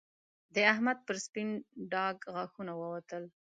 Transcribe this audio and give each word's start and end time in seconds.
د 0.53 0.55
احمد 0.71 0.97
پر 1.07 1.15
سپين 1.25 1.49
ډاګ 1.91 2.17
غاښونه 2.33 2.73
ووتل 2.77 3.23